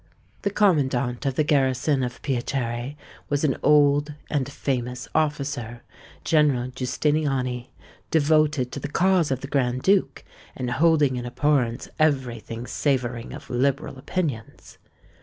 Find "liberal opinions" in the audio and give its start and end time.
13.51-14.79